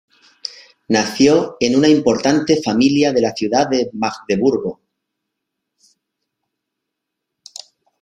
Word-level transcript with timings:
Nació 0.87 1.57
en 1.59 1.75
una 1.75 1.87
importante 1.87 2.59
familia 2.59 3.13
de 3.13 3.21
la 3.21 3.33
ciudad 3.33 3.69
de 3.69 3.87
Magdeburgo. 3.93 4.81